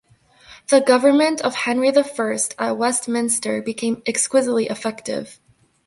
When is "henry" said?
1.53-1.91